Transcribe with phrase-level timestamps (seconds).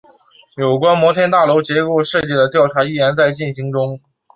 [0.55, 3.99] 有关摩天大楼结构设计的调查依然在进行中。